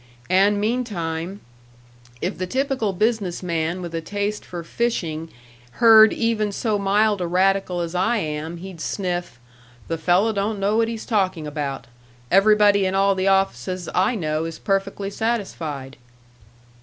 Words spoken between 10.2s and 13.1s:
don't know what he's talking about; everybody in